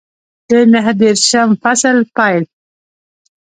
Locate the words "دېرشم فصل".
0.99-1.97